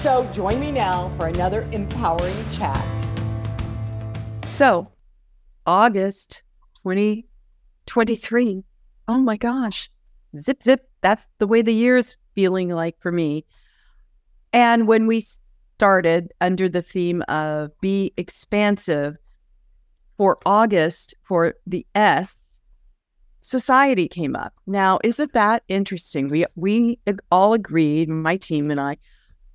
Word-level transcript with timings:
So 0.00 0.26
join 0.32 0.58
me 0.58 0.72
now 0.72 1.12
for 1.18 1.26
another 1.26 1.68
empowering 1.72 2.48
chat. 2.48 3.06
So, 4.46 4.90
August 5.66 6.42
2023. 6.82 8.64
Oh 9.08 9.18
my 9.18 9.36
gosh. 9.36 9.90
Zip, 10.38 10.62
zip. 10.62 10.88
That's 11.02 11.28
the 11.38 11.46
way 11.46 11.60
the 11.60 11.74
year 11.74 11.98
is 11.98 12.16
feeling 12.34 12.70
like 12.70 12.98
for 12.98 13.12
me. 13.12 13.44
And 14.54 14.88
when 14.88 15.06
we 15.06 15.26
started 15.76 16.32
under 16.40 16.66
the 16.66 16.80
theme 16.80 17.20
of 17.28 17.78
be 17.82 18.14
expansive 18.16 19.18
for 20.16 20.38
August 20.46 21.14
for 21.24 21.56
the 21.66 21.86
S, 21.94 22.58
society 23.42 24.08
came 24.08 24.34
up. 24.34 24.54
Now, 24.66 24.98
isn't 25.04 25.34
that 25.34 25.62
interesting? 25.68 26.28
We 26.28 26.46
we 26.56 27.00
all 27.30 27.52
agreed, 27.52 28.08
my 28.08 28.38
team 28.38 28.70
and 28.70 28.80
I, 28.80 28.96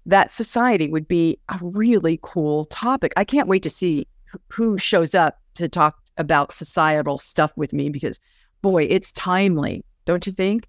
that 0.06 0.32
society 0.32 0.90
would 0.90 1.08
be 1.08 1.40
a 1.50 1.60
really 1.62 2.20
cool 2.22 2.66
topic. 2.66 3.14
I 3.18 3.24
can't 3.24 3.48
wait 3.48 3.64
to 3.64 3.70
see 3.70 4.08
who 4.50 4.78
shows 4.78 5.16
up 5.16 5.40
to 5.56 5.68
talk 5.68 5.98
about 6.18 6.54
societal 6.54 7.18
stuff 7.18 7.52
with 7.56 7.74
me 7.74 7.90
because, 7.90 8.20
boy, 8.62 8.84
it's 8.84 9.12
timely, 9.12 9.84
don't 10.06 10.26
you 10.26 10.32
think? 10.32 10.68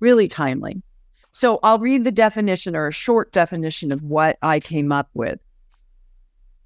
Really 0.00 0.28
timely. 0.28 0.82
So 1.32 1.60
I'll 1.62 1.78
read 1.78 2.04
the 2.04 2.12
definition 2.12 2.74
or 2.74 2.88
a 2.88 2.92
short 2.92 3.32
definition 3.32 3.92
of 3.92 4.02
what 4.02 4.38
I 4.42 4.60
came 4.60 4.90
up 4.90 5.08
with. 5.14 5.38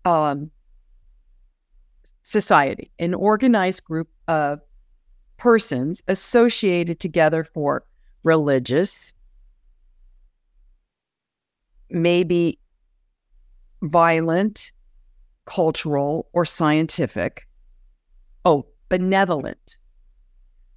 Um, 0.05 0.51
society, 2.23 2.91
an 2.99 3.15
organized 3.15 3.85
group 3.85 4.09
of 4.29 4.61
persons 5.37 6.03
associated 6.09 7.01
together 7.01 7.45
for 7.45 7.85
religious, 8.23 9.13
maybe 11.95 12.59
violent, 13.83 14.73
cultural, 15.47 16.29
or 16.33 16.45
scientific. 16.45 17.47
Oh, 18.45 18.67
benevolent, 18.89 19.77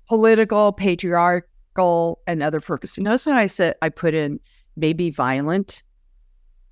political, 0.08 0.72
patriarchal, 0.72 2.20
and 2.28 2.42
other 2.42 2.60
purposes. 2.60 3.00
Notice 3.00 3.26
how 3.26 3.34
I 3.34 3.48
said 3.48 3.76
I 3.82 3.90
put 3.90 4.14
in 4.14 4.40
maybe 4.76 5.10
violent. 5.10 5.84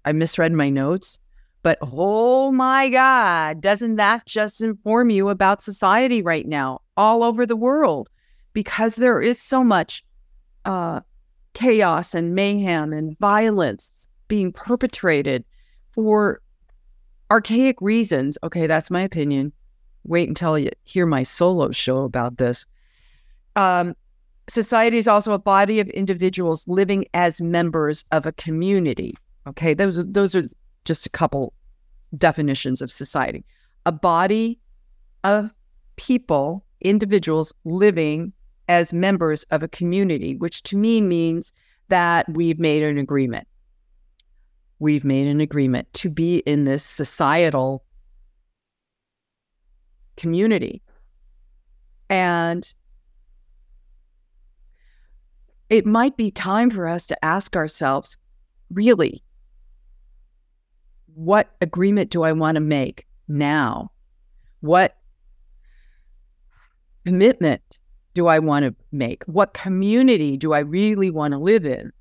I 0.05 0.11
misread 0.11 0.53
my 0.53 0.69
notes, 0.69 1.19
but 1.63 1.79
oh 1.81 2.51
my 2.51 2.89
God, 2.89 3.59
doesn't 3.59 3.95
that 3.95 4.27
just 4.27 4.61
inform 4.61 5.09
you 5.09 5.29
about 5.29 5.63
society 5.63 6.21
right 6.21 6.47
now 6.47 6.81
all 6.95 7.23
over 7.23 7.45
the 7.45 7.55
world? 7.55 8.09
Because 8.53 8.95
there 8.95 9.21
is 9.21 9.41
so 9.41 9.63
much 9.63 10.05
uh, 10.63 11.01
chaos 11.53 12.13
and 12.13 12.35
mayhem 12.35 12.93
and 12.93 13.17
violence 13.19 14.04
being 14.27 14.51
perpetrated 14.51 15.43
for 15.93 16.41
archaic 17.31 17.79
reasons. 17.81 18.37
Okay, 18.43 18.67
that's 18.67 18.91
my 18.91 19.01
opinion. 19.01 19.51
Wait 20.03 20.27
until 20.27 20.57
you 20.59 20.69
hear 20.83 21.05
my 21.05 21.23
solo 21.23 21.71
show 21.71 22.03
about 22.03 22.37
this. 22.37 22.65
Um, 23.55 23.95
society 24.47 24.97
is 24.97 25.07
also 25.07 25.33
a 25.33 25.39
body 25.39 25.79
of 25.79 25.87
individuals 25.89 26.67
living 26.67 27.05
as 27.13 27.41
members 27.41 28.05
of 28.11 28.25
a 28.25 28.31
community. 28.31 29.15
Okay, 29.47 29.73
those 29.73 30.03
those 30.05 30.35
are 30.35 30.43
just 30.85 31.05
a 31.05 31.09
couple 31.09 31.53
definitions 32.17 32.81
of 32.81 32.91
society. 32.91 33.43
A 33.85 33.91
body 33.91 34.59
of 35.23 35.53
people, 35.95 36.63
individuals 36.81 37.53
living 37.63 38.33
as 38.67 38.93
members 38.93 39.43
of 39.45 39.63
a 39.63 39.67
community, 39.67 40.35
which 40.35 40.63
to 40.63 40.77
me 40.77 41.01
means 41.01 41.53
that 41.87 42.27
we've 42.29 42.59
made 42.59 42.83
an 42.83 42.97
agreement 42.97 43.47
we've 44.79 45.05
made 45.05 45.27
an 45.27 45.41
agreement 45.41 45.91
to 45.93 46.09
be 46.09 46.37
in 46.39 46.65
this 46.65 46.83
societal 46.83 47.83
community. 50.17 50.81
And 52.09 52.71
it 55.69 55.85
might 55.85 56.17
be 56.17 56.29
time 56.31 56.69
for 56.69 56.87
us 56.87 57.07
to 57.07 57.25
ask 57.25 57.55
ourselves 57.55 58.17
really, 58.69 59.23
what 61.13 61.55
agreement 61.61 62.11
do 62.11 62.23
I 62.23 62.33
want 62.33 62.55
to 62.55 62.61
make 62.61 63.07
now? 63.27 63.91
What 64.59 64.97
commitment 67.05 67.61
do 68.13 68.27
I 68.27 68.39
want 68.39 68.65
to 68.65 68.75
make? 68.91 69.23
What 69.25 69.53
community 69.53 70.37
do 70.37 70.53
I 70.53 70.59
really 70.59 71.09
want 71.09 71.31
to 71.33 71.37
live 71.37 71.65
in? 71.65 71.91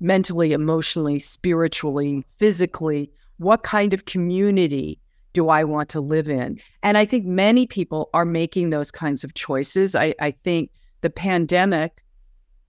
Mentally, 0.00 0.52
emotionally, 0.52 1.18
spiritually, 1.18 2.24
physically? 2.38 3.10
What 3.38 3.62
kind 3.62 3.92
of 3.92 4.04
community 4.04 4.98
do 5.32 5.48
I 5.48 5.64
want 5.64 5.88
to 5.90 6.00
live 6.00 6.28
in? 6.28 6.58
And 6.82 6.96
I 6.96 7.04
think 7.04 7.26
many 7.26 7.66
people 7.66 8.08
are 8.14 8.24
making 8.24 8.70
those 8.70 8.90
kinds 8.90 9.24
of 9.24 9.34
choices. 9.34 9.94
I, 9.94 10.14
I 10.20 10.30
think 10.30 10.70
the 11.02 11.10
pandemic 11.10 12.02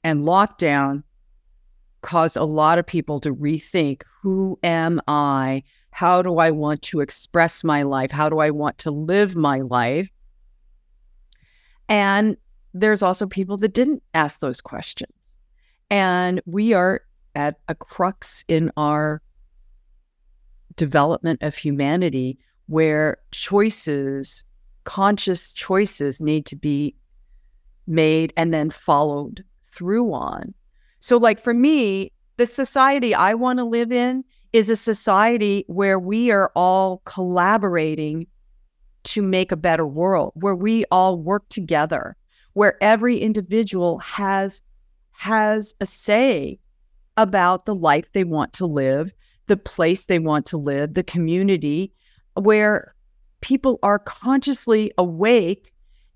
and 0.04 0.26
lockdown 0.26 1.04
caused 2.02 2.38
a 2.38 2.44
lot 2.44 2.80
of 2.80 2.86
people 2.86 3.20
to 3.22 3.34
rethink 3.34 4.04
who 4.22 4.60
am 4.64 5.02
I? 5.08 5.64
How 5.92 6.22
do 6.22 6.38
I 6.38 6.52
want 6.52 6.82
to 6.84 7.00
express 7.00 7.64
my 7.64 7.84
life? 7.84 8.12
How 8.12 8.30
do 8.30 8.40
I 8.40 8.52
want 8.52 8.78
to 8.80 8.92
live 8.92 9.36
my 9.36 9.62
life? 9.62 10.10
And 11.90 12.38
there's 12.74 13.02
also 13.02 13.26
people 13.26 13.58
that 13.58 13.74
didn't 13.74 14.04
ask 14.14 14.40
those 14.40 14.62
questions. 14.62 15.36
And 15.90 16.42
we 16.46 16.74
are 16.74 17.02
at 17.38 17.60
a 17.68 17.76
crux 17.76 18.44
in 18.48 18.72
our 18.78 19.22
development 20.76 21.40
of 21.44 21.56
humanity 21.56 22.40
where 22.66 23.18
choices, 23.32 24.44
conscious 24.86 25.52
choices, 25.54 26.20
need 26.20 26.48
to 26.48 26.56
be 26.56 26.96
made 27.86 28.34
and 28.36 28.52
then 28.52 28.72
followed 28.72 29.46
through 29.72 30.12
on. 30.12 30.52
So, 31.00 31.18
like 31.18 31.40
for 31.40 31.54
me, 31.54 32.12
the 32.38 32.48
society 32.48 33.14
I 33.14 33.36
want 33.36 33.60
to 33.60 33.66
live 33.66 33.92
in 33.92 34.24
is 34.52 34.72
a 34.72 34.76
society 34.76 35.64
where 35.68 36.00
we 36.00 36.32
are 36.32 36.52
all 36.56 37.04
collaborating 37.06 38.26
to 39.04 39.22
make 39.22 39.52
a 39.52 39.56
better 39.58 39.86
world, 39.86 40.32
where 40.36 40.56
we 40.56 40.86
all 40.90 41.20
work 41.20 41.48
together, 41.50 42.18
where 42.54 42.82
every 42.82 43.20
individual 43.20 44.00
has 44.00 44.64
has 45.12 45.76
a 45.80 45.86
say 45.86 46.60
about 47.18 47.66
the 47.66 47.76
life 47.76 48.06
they 48.14 48.24
want 48.24 48.54
to 48.54 48.66
live, 48.66 49.12
the 49.48 49.58
place 49.58 50.06
they 50.06 50.20
want 50.20 50.46
to 50.46 50.58
live, 50.58 50.94
the 50.94 51.04
community 51.04 51.92
where 52.36 52.94
people 53.42 53.80
are 53.84 54.00
consciously 54.00 54.92
awake 54.98 55.74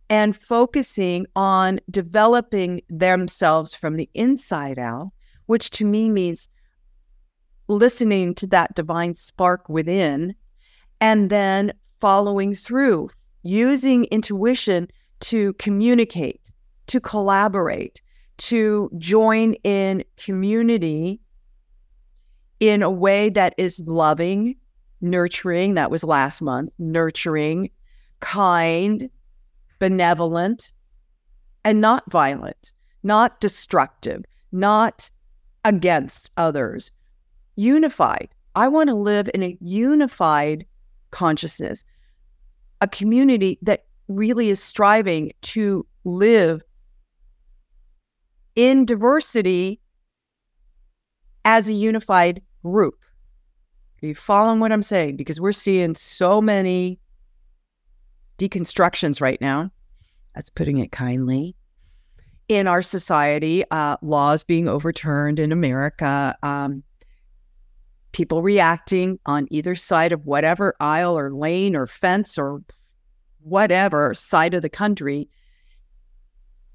and 0.10 0.36
focusing 0.36 1.26
on 1.36 1.80
developing 1.90 2.82
themselves 2.90 3.74
from 3.74 3.96
the 3.96 4.10
inside 4.14 4.78
out, 4.78 5.12
which 5.46 5.70
to 5.72 5.86
me 5.86 6.10
means 6.10 6.50
listening 7.68 8.36
to 8.36 8.48
that 8.48 8.76
divine 8.76 9.16
spark 9.16 9.68
within 9.70 10.36
and 11.00 11.30
then 11.30 11.72
following 12.02 12.54
through, 12.54 13.10
using 13.44 14.06
intuition 14.06 14.88
to 15.22 15.54
communicate, 15.54 16.42
to 16.88 17.00
collaborate, 17.00 18.02
to 18.42 18.90
join 18.98 19.54
in 19.64 20.04
community 20.18 21.22
in 22.60 22.82
a 22.82 22.90
way 22.90 23.30
that 23.30 23.54
is 23.60 23.80
loving, 23.86 24.56
nurturing. 25.00 25.76
That 25.76 25.92
was 25.92 26.04
last 26.04 26.42
month, 26.42 26.74
nurturing, 26.80 27.70
kind, 28.20 29.12
benevolent, 29.78 30.74
and 31.64 31.82
not 31.82 32.10
violent, 32.12 32.74
not 33.04 33.40
destructive, 33.42 34.24
not 34.52 35.12
against 35.64 36.32
others. 36.36 36.92
Unified. 37.56 38.30
I 38.56 38.70
want 38.70 38.90
to 38.90 38.96
live 38.96 39.30
in 39.36 39.44
a 39.44 39.56
unified 39.62 40.66
consciousness, 41.12 41.86
a 42.82 42.88
community 42.88 43.60
that 43.62 43.86
really 44.08 44.50
is 44.50 44.60
striving 44.60 45.32
to 45.42 45.86
live 46.06 46.64
in 48.56 48.86
diversity 48.86 49.80
as 51.46 51.70
a 51.70 51.74
unified 51.74 52.42
group. 52.64 52.96
Are 54.04 54.08
you 54.08 54.16
following 54.16 54.60
what 54.60 54.72
I'm 54.72 54.84
saying? 54.84 55.16
Because 55.16 55.40
we're 55.40 55.52
seeing 55.52 55.96
so 55.96 56.42
many 56.42 57.00
deconstructions 58.38 59.22
right 59.22 59.40
now. 59.40 59.72
That's 60.36 60.50
putting 60.50 60.80
it 60.80 60.92
kindly. 60.92 61.56
In 62.48 62.68
our 62.68 62.82
society, 62.82 63.64
uh, 63.72 63.98
laws 64.02 64.44
being 64.44 64.68
overturned 64.68 65.40
in 65.40 65.52
America, 65.52 66.36
um, 66.44 66.84
people 68.12 68.42
reacting 68.42 69.20
on 69.26 69.48
either 69.52 69.76
side 69.76 70.12
of 70.12 70.26
whatever 70.26 70.76
aisle 70.80 71.18
or 71.18 71.34
lane 71.34 71.76
or 71.76 71.88
fence 71.88 72.38
or 72.38 72.62
whatever 73.42 74.14
side 74.14 74.54
of 74.54 74.62
the 74.62 74.70
country. 74.70 75.30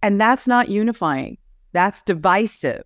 And 0.02 0.20
that's 0.20 0.46
not 0.46 0.68
unifying, 0.68 1.36
that's 1.76 2.00
divisive. 2.02 2.82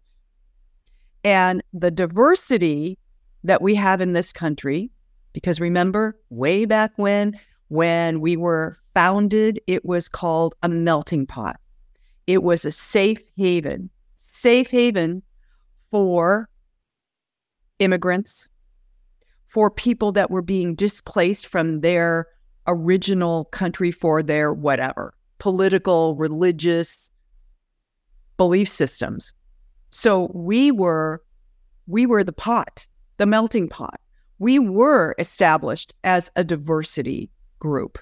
And 1.23 1.63
the 1.73 1.91
diversity 1.91 2.99
that 3.45 3.63
we 3.63 3.75
have 3.77 4.01
in 4.01 4.15
this 4.15 4.33
country, 4.33 4.91
because 5.33 5.61
remember, 5.61 6.19
way 6.31 6.65
back 6.65 6.93
when, 6.97 7.39
when 7.69 8.21
we 8.21 8.37
were 8.37 8.79
founded, 8.95 9.61
it 9.67 9.85
was 9.85 10.09
called 10.09 10.55
a 10.63 10.69
melting 10.69 11.27
pot. 11.27 11.61
It 12.27 12.43
was 12.43 12.65
a 12.65 12.73
safe 12.73 13.21
haven, 13.37 13.91
safe 14.17 14.71
haven 14.71 15.23
for 15.91 16.49
immigrants, 17.79 18.49
for 19.47 19.71
people 19.71 20.13
that 20.13 20.31
were 20.31 20.43
being 20.43 20.75
displaced 20.75 21.47
from 21.47 21.81
their 21.81 22.27
original 22.67 23.47
country 23.47 23.91
for 23.91 24.23
their 24.23 24.53
whatever 24.53 25.15
political, 25.39 26.15
religious 26.17 27.10
belief 28.41 28.71
systems. 28.71 29.35
So 29.91 30.31
we 30.33 30.71
were 30.71 31.23
we 31.87 32.07
were 32.07 32.25
the 32.25 32.33
pot, 32.33 32.87
the 33.19 33.27
melting 33.27 33.69
pot. 33.69 34.01
We 34.39 34.59
were 34.59 35.15
established 35.19 35.93
as 36.05 36.31
a 36.37 36.43
diversity 36.43 37.29
group. 37.59 37.99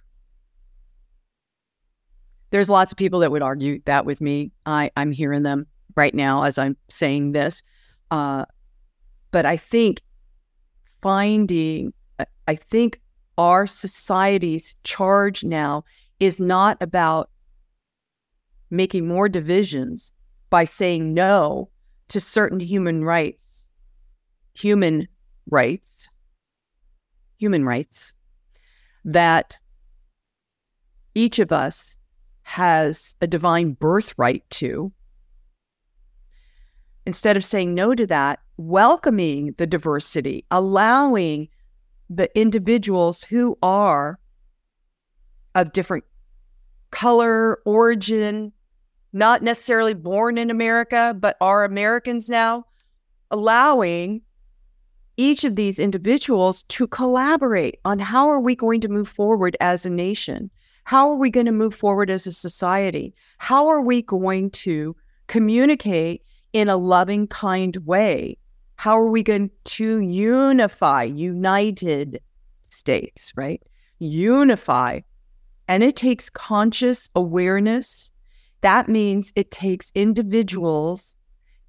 There's 2.50 2.68
lots 2.68 2.92
of 2.92 2.98
people 2.98 3.18
that 3.18 3.32
would 3.32 3.42
argue 3.42 3.80
that 3.86 4.06
with 4.06 4.20
me. 4.20 4.52
I, 4.64 4.92
I'm 4.96 5.10
hearing 5.10 5.42
them 5.42 5.66
right 5.96 6.14
now 6.14 6.44
as 6.44 6.56
I'm 6.56 6.76
saying 6.88 7.32
this. 7.32 7.64
Uh, 8.12 8.44
but 9.32 9.44
I 9.44 9.56
think 9.56 10.02
finding, 11.02 11.92
I 12.46 12.54
think 12.54 13.00
our 13.38 13.66
society's 13.66 14.76
charge 14.84 15.42
now 15.42 15.82
is 16.20 16.40
not 16.40 16.76
about 16.80 17.28
making 18.70 19.08
more 19.08 19.28
divisions 19.28 20.12
by 20.50 20.64
saying 20.64 21.14
no 21.14 21.68
to 22.08 22.20
certain 22.20 22.60
human 22.60 23.04
rights, 23.04 23.66
human 24.54 25.08
rights, 25.50 26.08
human 27.38 27.64
rights 27.64 28.14
that 29.04 29.56
each 31.14 31.38
of 31.38 31.52
us 31.52 31.96
has 32.42 33.14
a 33.20 33.26
divine 33.26 33.72
birthright 33.72 34.48
to. 34.50 34.92
Instead 37.06 37.36
of 37.36 37.44
saying 37.44 37.74
no 37.74 37.94
to 37.94 38.06
that, 38.06 38.40
welcoming 38.56 39.54
the 39.58 39.66
diversity, 39.66 40.44
allowing 40.50 41.48
the 42.10 42.30
individuals 42.38 43.24
who 43.24 43.56
are 43.62 44.18
of 45.54 45.72
different 45.72 46.04
color, 46.90 47.60
origin, 47.64 48.52
not 49.12 49.42
necessarily 49.42 49.94
born 49.94 50.38
in 50.38 50.50
America, 50.50 51.16
but 51.18 51.36
are 51.40 51.64
Americans 51.64 52.28
now, 52.28 52.64
allowing 53.30 54.22
each 55.16 55.44
of 55.44 55.56
these 55.56 55.78
individuals 55.78 56.62
to 56.64 56.86
collaborate 56.86 57.78
on 57.84 57.98
how 57.98 58.28
are 58.28 58.40
we 58.40 58.54
going 58.54 58.80
to 58.80 58.88
move 58.88 59.08
forward 59.08 59.56
as 59.60 59.84
a 59.84 59.90
nation? 59.90 60.50
How 60.84 61.10
are 61.10 61.16
we 61.16 61.30
going 61.30 61.46
to 61.46 61.52
move 61.52 61.74
forward 61.74 62.10
as 62.10 62.26
a 62.26 62.32
society? 62.32 63.14
How 63.38 63.68
are 63.68 63.82
we 63.82 64.02
going 64.02 64.50
to 64.50 64.94
communicate 65.26 66.22
in 66.52 66.68
a 66.68 66.76
loving, 66.76 67.26
kind 67.26 67.76
way 67.78 68.38
how 68.78 68.96
are 68.96 69.08
we 69.08 69.24
going 69.24 69.50
to 69.64 69.98
unify 69.98 71.02
United 71.02 72.20
States, 72.70 73.32
right? 73.34 73.60
Unify. 73.98 75.00
And 75.66 75.82
it 75.82 75.96
takes 75.96 76.30
conscious 76.30 77.10
awareness. 77.16 78.12
That 78.60 78.88
means 78.88 79.32
it 79.36 79.50
takes 79.50 79.92
individuals 79.94 81.14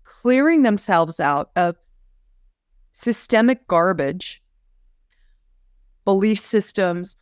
clearing 0.04 0.64
themselves 0.64 1.20
out 1.20 1.52
of 1.56 1.76
systemic 2.94 3.68
garbage, 3.68 4.42
belief 6.04 6.40
systems, 6.40 7.16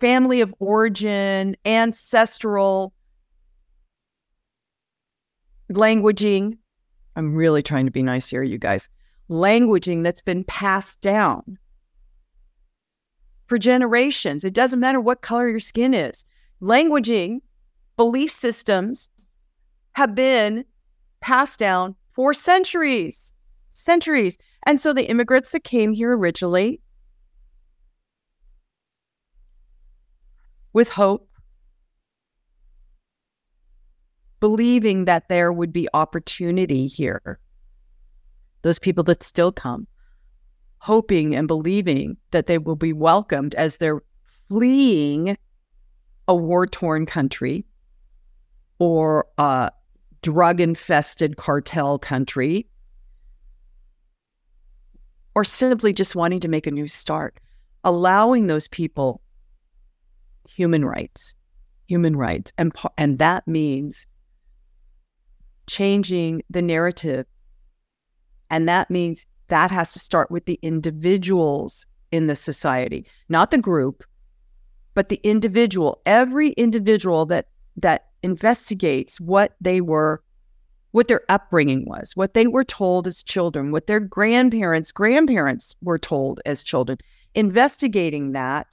family 0.00 0.40
of 0.40 0.54
origin, 0.58 1.56
ancestral 1.64 2.92
languaging. 5.70 6.58
I'm 7.16 7.34
really 7.34 7.62
trying 7.62 7.86
to 7.86 7.92
be 7.92 8.02
nice 8.02 8.28
here, 8.28 8.42
you 8.42 8.58
guys 8.58 8.88
languaging 9.30 10.02
that's 10.02 10.22
been 10.22 10.44
passed 10.44 11.00
down 11.00 11.58
for 13.46 13.58
generations. 13.58 14.44
It 14.44 14.54
doesn't 14.54 14.80
matter 14.80 15.00
what 15.00 15.20
color 15.20 15.48
your 15.48 15.60
skin 15.60 15.94
is. 15.94 16.24
Languaging, 16.62 17.40
belief 17.98 18.30
systems 18.30 19.10
have 19.92 20.14
been 20.14 20.64
passed 21.20 21.58
down 21.58 21.96
for 22.14 22.32
centuries, 22.32 23.34
centuries. 23.72 24.38
And 24.64 24.80
so 24.80 24.94
the 24.94 25.10
immigrants 25.10 25.50
that 25.50 25.64
came 25.64 25.92
here 25.92 26.16
originally 26.16 26.80
with 30.72 30.88
hope, 30.90 31.28
believing 34.40 35.04
that 35.06 35.28
there 35.28 35.52
would 35.52 35.72
be 35.72 35.88
opportunity 35.92 36.86
here 36.86 37.40
those 38.62 38.78
people 38.78 39.04
that 39.04 39.22
still 39.22 39.52
come, 39.52 39.86
hoping 40.78 41.34
and 41.34 41.48
believing 41.48 42.16
that 42.30 42.46
they 42.46 42.58
will 42.58 42.76
be 42.76 42.92
welcomed 42.92 43.54
as 43.54 43.76
they're 43.76 44.02
fleeing 44.48 45.36
a 46.26 46.34
war 46.34 46.66
torn 46.66 47.06
country 47.06 47.64
or 48.78 49.26
a 49.38 49.70
drug 50.22 50.60
infested 50.60 51.36
cartel 51.36 51.98
country 51.98 52.68
or 55.34 55.44
simply 55.44 55.92
just 55.92 56.16
wanting 56.16 56.40
to 56.40 56.48
make 56.48 56.66
a 56.66 56.70
new 56.70 56.88
start, 56.88 57.38
allowing 57.84 58.46
those 58.46 58.68
people 58.68 59.20
human 60.48 60.84
rights, 60.84 61.34
human 61.86 62.16
rights. 62.16 62.52
And, 62.58 62.74
and 62.96 63.18
that 63.18 63.46
means 63.46 64.06
changing 65.68 66.42
the 66.50 66.62
narrative 66.62 67.26
and 68.50 68.68
that 68.68 68.90
means 68.90 69.26
that 69.48 69.70
has 69.70 69.92
to 69.92 69.98
start 69.98 70.30
with 70.30 70.46
the 70.46 70.58
individuals 70.62 71.86
in 72.10 72.26
the 72.26 72.36
society, 72.36 73.06
not 73.28 73.50
the 73.50 73.58
group, 73.58 74.04
but 74.94 75.08
the 75.08 75.20
individual. 75.22 76.00
Every 76.06 76.50
individual 76.50 77.26
that 77.26 77.48
that 77.76 78.07
investigates 78.22 79.20
what 79.20 79.54
they 79.60 79.80
were 79.80 80.22
what 80.92 81.08
their 81.08 81.22
upbringing 81.28 81.84
was, 81.86 82.16
what 82.16 82.34
they 82.34 82.46
were 82.46 82.64
told 82.64 83.06
as 83.06 83.22
children, 83.22 83.72
what 83.72 83.86
their 83.86 84.00
grandparents, 84.00 84.90
grandparents 84.90 85.76
were 85.82 85.98
told 85.98 86.40
as 86.46 86.62
children, 86.62 86.98
investigating 87.34 88.32
that 88.32 88.66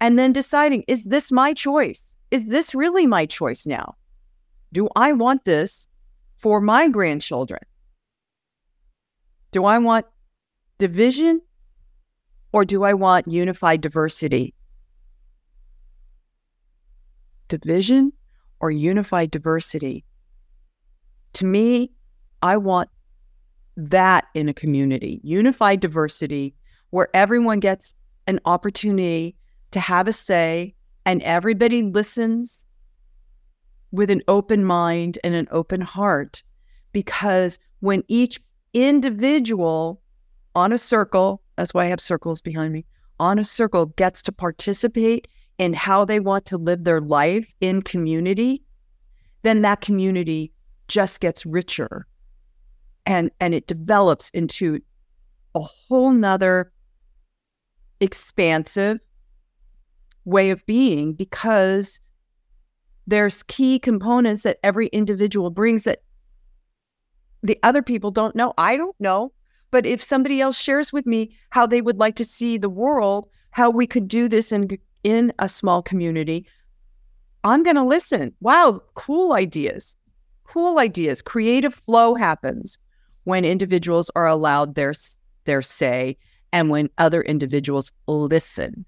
and 0.00 0.18
then 0.18 0.32
deciding, 0.32 0.84
is 0.86 1.04
this 1.04 1.32
my 1.32 1.52
choice? 1.52 2.16
Is 2.30 2.46
this 2.46 2.74
really 2.74 3.06
my 3.06 3.26
choice 3.26 3.66
now? 3.66 3.96
Do 4.72 4.88
I 4.94 5.12
want 5.12 5.44
this 5.44 5.88
for 6.38 6.60
my 6.60 6.88
grandchildren? 6.88 7.62
Do 9.50 9.64
I 9.64 9.78
want 9.78 10.06
division 10.78 11.40
or 12.52 12.64
do 12.64 12.84
I 12.84 12.94
want 12.94 13.26
unified 13.26 13.80
diversity? 13.80 14.54
Division 17.48 18.12
or 18.60 18.70
unified 18.70 19.30
diversity? 19.30 20.04
To 21.34 21.44
me, 21.44 21.90
I 22.42 22.56
want 22.56 22.88
that 23.76 24.26
in 24.34 24.48
a 24.48 24.54
community, 24.54 25.20
unified 25.22 25.80
diversity, 25.80 26.54
where 26.90 27.08
everyone 27.14 27.60
gets 27.60 27.94
an 28.26 28.40
opportunity 28.44 29.36
to 29.70 29.80
have 29.80 30.08
a 30.08 30.12
say 30.12 30.74
and 31.04 31.22
everybody 31.22 31.82
listens 31.82 32.64
with 33.92 34.10
an 34.10 34.22
open 34.28 34.64
mind 34.64 35.18
and 35.22 35.34
an 35.34 35.46
open 35.50 35.80
heart. 35.80 36.42
Because 36.92 37.58
when 37.80 38.02
each 38.08 38.40
individual 38.72 40.00
on 40.54 40.72
a 40.72 40.78
circle, 40.78 41.42
that's 41.56 41.74
why 41.74 41.84
I 41.84 41.88
have 41.88 42.00
circles 42.00 42.40
behind 42.40 42.72
me, 42.72 42.86
on 43.20 43.38
a 43.38 43.44
circle 43.44 43.86
gets 43.86 44.22
to 44.22 44.32
participate 44.32 45.28
in 45.58 45.72
how 45.72 46.04
they 46.04 46.20
want 46.20 46.44
to 46.46 46.58
live 46.58 46.84
their 46.84 47.00
life 47.00 47.46
in 47.60 47.82
community, 47.82 48.62
then 49.42 49.62
that 49.62 49.80
community 49.80 50.52
just 50.88 51.20
gets 51.20 51.46
richer 51.46 52.06
and 53.06 53.30
and 53.40 53.54
it 53.54 53.66
develops 53.66 54.30
into 54.30 54.80
a 55.54 55.60
whole 55.60 56.10
nother 56.10 56.72
expansive 58.00 58.98
way 60.24 60.50
of 60.50 60.64
being 60.66 61.12
because 61.14 62.00
there's 63.06 63.42
key 63.44 63.78
components 63.78 64.42
that 64.42 64.58
every 64.62 64.88
individual 64.88 65.50
brings 65.50 65.84
that 65.84 66.02
the 67.42 67.58
other 67.62 67.82
people 67.82 68.10
don't 68.10 68.34
know. 68.34 68.52
I 68.58 68.76
don't 68.76 68.98
know. 68.98 69.32
But 69.70 69.86
if 69.86 70.02
somebody 70.02 70.40
else 70.40 70.58
shares 70.58 70.92
with 70.92 71.06
me 71.06 71.36
how 71.50 71.66
they 71.66 71.80
would 71.80 71.98
like 71.98 72.16
to 72.16 72.24
see 72.24 72.58
the 72.58 72.68
world, 72.68 73.28
how 73.50 73.70
we 73.70 73.86
could 73.86 74.08
do 74.08 74.28
this 74.28 74.52
in 74.52 74.68
in 75.06 75.32
a 75.38 75.48
small 75.48 75.82
community, 75.82 76.44
I'm 77.44 77.62
going 77.62 77.76
to 77.76 77.84
listen. 77.84 78.34
Wow, 78.40 78.82
cool 78.94 79.34
ideas. 79.34 79.94
Cool 80.42 80.80
ideas. 80.80 81.22
Creative 81.22 81.72
flow 81.72 82.16
happens 82.16 82.76
when 83.22 83.44
individuals 83.44 84.10
are 84.16 84.26
allowed 84.26 84.74
their 84.74 84.94
their 85.44 85.62
say 85.62 86.16
and 86.52 86.70
when 86.70 86.90
other 86.98 87.22
individuals 87.22 87.92
listen. 88.08 88.84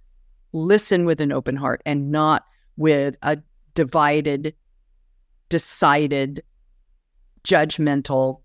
Listen 0.53 1.05
with 1.05 1.21
an 1.21 1.31
open 1.31 1.55
heart 1.55 1.83
and 1.87 2.11
not 2.11 2.45
with 2.77 3.17
a 3.23 3.39
divided, 3.75 4.55
decided, 5.51 6.43
judgmental, 7.45 8.41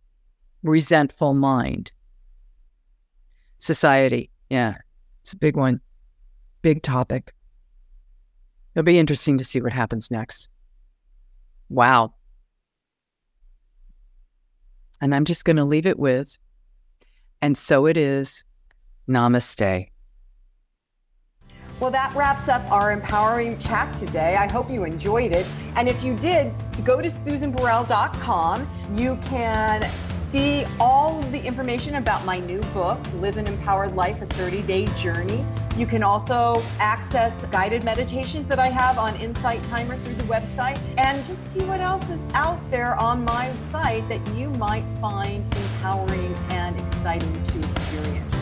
resentful 0.61 1.33
mind. 1.33 1.91
Society. 3.57 4.29
Yeah, 4.51 4.75
it's 5.23 5.33
a 5.33 5.37
big 5.37 5.55
one, 5.55 5.81
big 6.61 6.83
topic. 6.83 7.33
It'll 8.75 8.85
be 8.85 8.99
interesting 8.99 9.37
to 9.37 9.43
see 9.43 9.61
what 9.61 9.73
happens 9.73 10.09
next. 10.09 10.49
Wow. 11.69 12.13
And 15.01 15.13
I'm 15.13 15.25
just 15.25 15.45
going 15.45 15.57
to 15.57 15.65
leave 15.65 15.85
it 15.85 15.99
with, 15.99 16.37
and 17.41 17.57
so 17.57 17.85
it 17.85 17.97
is. 17.97 18.43
Namaste. 19.07 19.89
Well, 21.79 21.91
that 21.91 22.15
wraps 22.15 22.47
up 22.47 22.61
our 22.71 22.93
empowering 22.93 23.57
chat 23.57 23.95
today. 23.97 24.37
I 24.37 24.49
hope 24.49 24.69
you 24.69 24.85
enjoyed 24.85 25.33
it. 25.33 25.45
And 25.75 25.89
if 25.89 26.01
you 26.01 26.15
did, 26.15 26.53
go 26.85 27.01
to 27.01 27.09
susanburrell.com. 27.09 28.67
You 28.95 29.17
can 29.23 29.89
see 30.09 30.65
all 30.79 31.19
of 31.19 31.31
the 31.31 31.43
information 31.43 31.95
about 31.95 32.23
my 32.25 32.39
new 32.39 32.61
book, 32.73 32.99
Live 33.15 33.37
an 33.37 33.47
Empowered 33.47 33.95
Life, 33.95 34.21
a 34.21 34.25
30 34.27 34.61
day 34.61 34.85
journey. 34.97 35.43
You 35.75 35.87
can 35.87 36.03
also 36.03 36.61
access 36.77 37.45
guided 37.45 37.83
meditations 37.83 38.47
that 38.47 38.59
I 38.59 38.67
have 38.67 38.99
on 38.99 39.15
Insight 39.15 39.63
Timer 39.69 39.95
through 39.95 40.13
the 40.13 40.23
website 40.25 40.79
and 40.99 41.25
just 41.25 41.51
see 41.51 41.63
what 41.65 41.79
else 41.79 42.07
is 42.09 42.21
out 42.35 42.59
there 42.69 42.95
on 43.01 43.25
my 43.25 43.51
site 43.71 44.07
that 44.07 44.21
you 44.35 44.51
might 44.51 44.83
find 45.01 45.43
empowering 45.55 46.35
and 46.51 46.79
exciting 46.79 47.43
to 47.43 47.59
experience. 47.71 48.35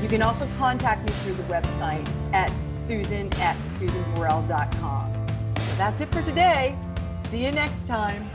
You 0.00 0.08
can 0.08 0.22
also 0.22 0.48
contact 0.56 1.04
me 1.04 1.12
through 1.12 1.34
the 1.34 1.42
website 1.42 2.08
at 2.32 2.50
susan 2.62 3.30
at 3.34 3.56
susanburrell.com. 3.78 5.26
So 5.56 5.76
that's 5.76 6.00
it 6.00 6.10
for 6.10 6.22
today. 6.22 6.74
See 7.28 7.44
you 7.44 7.52
next 7.52 7.86
time. 7.86 8.30